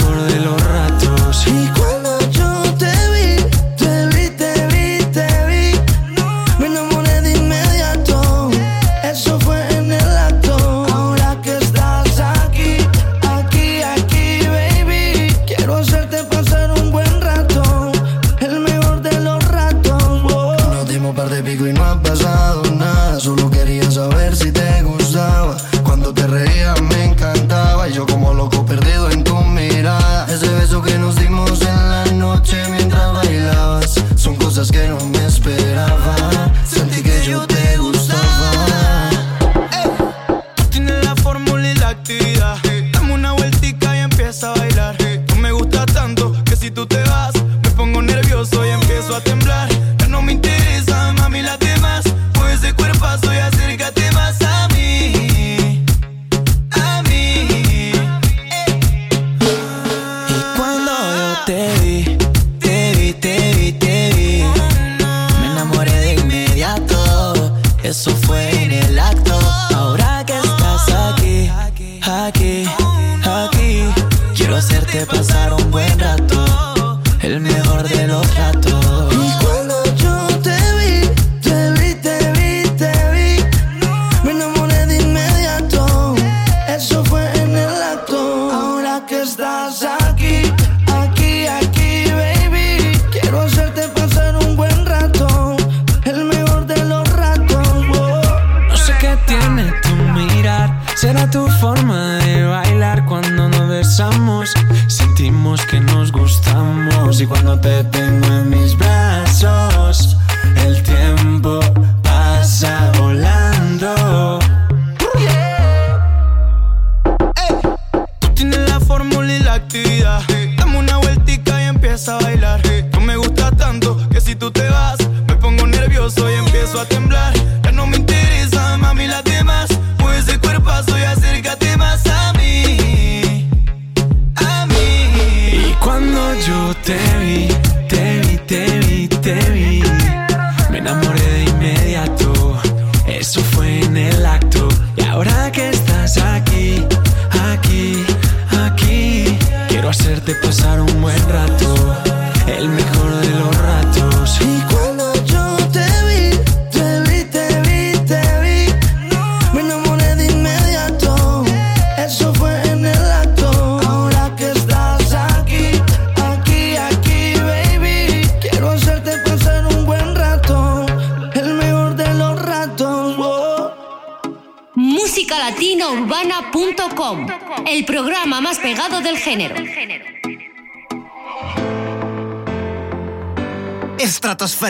[1.31, 1.47] ratos.
[1.47, 1.80] Y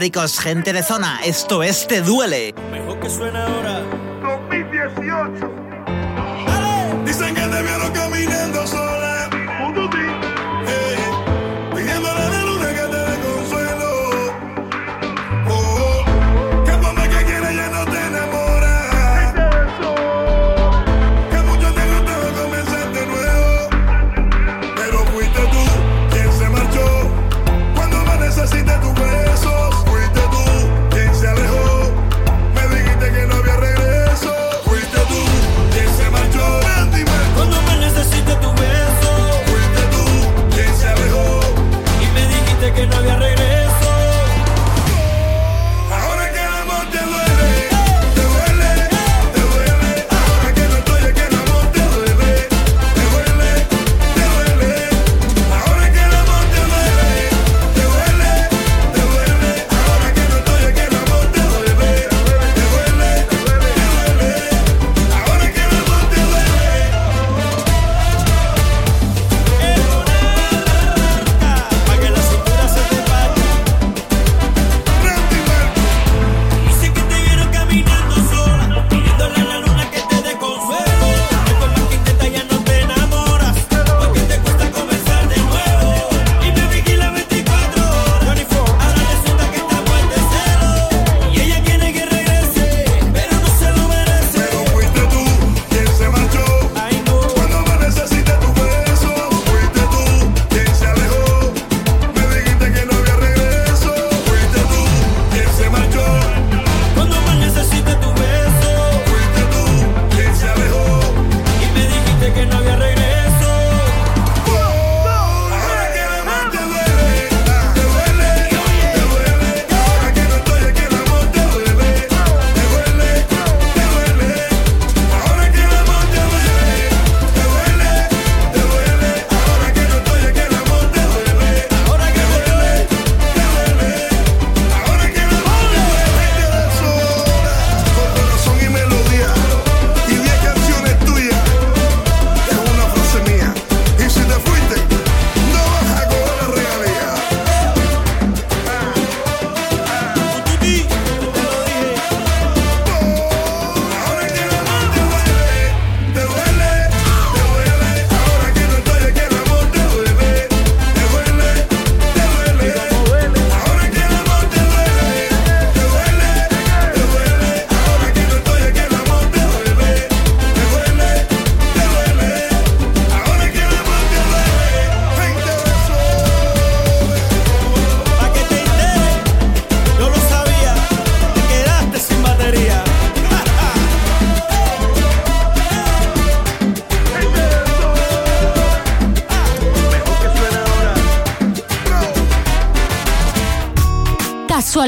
[0.02, 1.20] históricos, gente de zona.
[1.24, 2.51] Esto es Te Duele.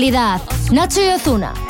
[0.03, 0.41] calidad.
[0.69, 1.62] Nacho y Ozuna.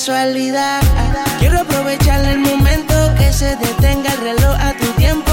[0.00, 0.80] Casualidad.
[1.40, 5.30] Quiero aprovechar el momento que se detenga el reloj a tu tiempo.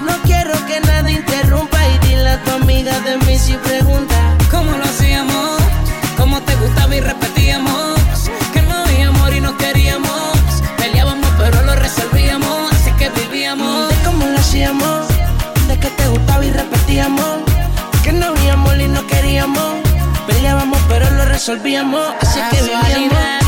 [0.00, 4.16] No quiero que nada interrumpa y dile a tu amiga de mí si pregunta.
[4.50, 5.60] ¿Cómo lo hacíamos?
[6.16, 8.00] ¿Cómo te gustaba y repetíamos?
[8.54, 10.38] Que no había amor y no queríamos.
[10.78, 13.92] Peleábamos pero lo resolvíamos, así que vivíamos.
[14.06, 15.06] Cómo lo hacíamos,
[15.68, 17.40] de que te gustaba y repetíamos.
[18.02, 19.74] Que no había amor y no queríamos.
[20.26, 23.47] Peleábamos pero lo resolvíamos, así que vivíamos.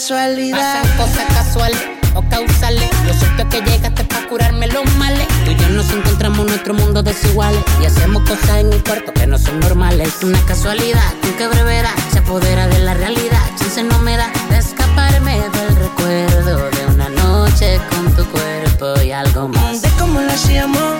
[0.00, 0.82] Casualidad.
[0.82, 1.80] Pasan cosas casuales
[2.14, 2.88] o causales.
[3.06, 5.28] Lo cierto es que llegaste para curarme los males.
[5.44, 7.62] Tú y yo nos encontramos en nuestro mundo desiguales.
[7.82, 10.10] Y hacemos cosas en un cuarto que no son normales.
[10.22, 13.42] Una casualidad, con qué brevedad se apodera de la realidad.
[13.58, 19.12] Chance no me da de escaparme del recuerdo de una noche con tu cuerpo y
[19.12, 19.82] algo más.
[19.82, 20.94] De cómo lo hacíamos,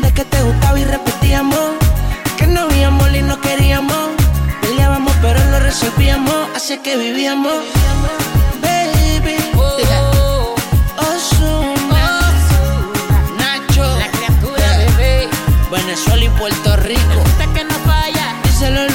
[0.00, 1.72] de que te gustaba y repetíamos.
[2.38, 4.08] Que no había amor y no queríamos.
[4.62, 7.52] Peleábamos pero lo resolvíamos, así que vivíamos.
[15.70, 17.22] Venezuela y Puerto Rico.
[17.24, 18.34] Hasta que no falla.
[18.44, 18.89] Díselo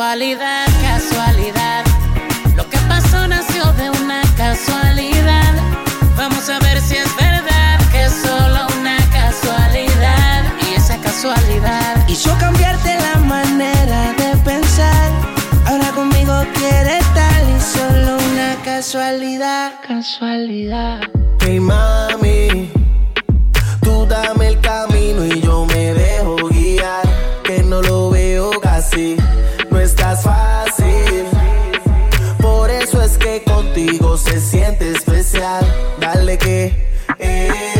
[0.00, 1.84] Casualidad, casualidad.
[2.56, 5.52] Lo que pasó nació de una casualidad.
[6.16, 10.44] Vamos a ver si es verdad que es solo una casualidad.
[10.66, 15.10] Y esa casualidad Hizo cambiarte la manera de pensar.
[15.66, 21.00] Ahora conmigo quiere estar y solo una casualidad, casualidad.
[21.40, 22.70] Hey mami,
[35.40, 35.96] especial.
[35.98, 36.72] Dale que,
[37.18, 37.79] eh.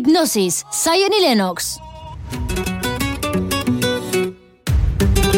[0.00, 1.78] Hipnosis, Zion y Lennox.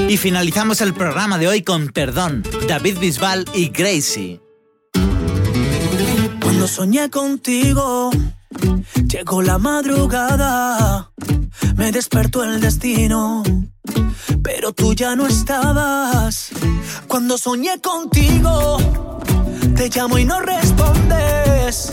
[0.08, 4.40] Y finalizamos el programa de hoy con Perdón, David Bisbal y Gracie.
[6.40, 8.12] Cuando soñé contigo,
[9.08, 11.10] llegó la madrugada,
[11.74, 13.42] me despertó el destino,
[14.44, 16.50] pero tú ya no estabas.
[17.08, 18.78] Cuando soñé contigo,
[19.74, 21.92] te llamo y no respondes,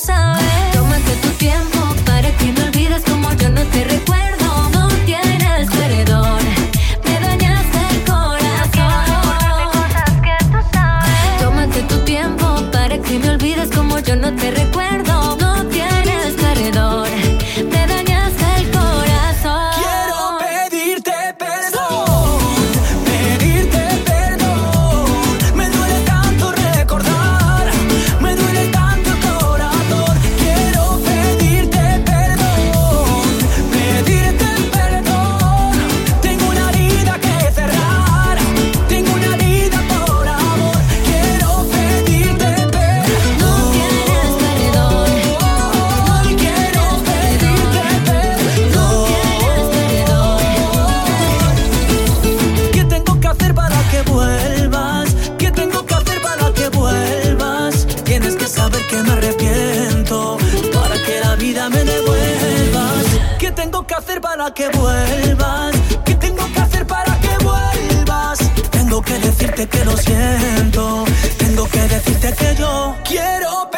[0.00, 0.49] Sabes.
[64.52, 65.76] Que vuelvas?
[66.04, 68.38] ¿Qué tengo que hacer para que vuelvas?
[68.70, 71.04] Tengo que decirte que lo siento.
[71.38, 73.69] Tengo que decirte que yo quiero